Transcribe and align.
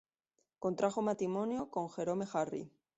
Contrajo 0.57 1.03
matrimonio 1.03 1.69
con 1.69 1.87
Jerome 1.87 2.25
Harry. 2.33 2.67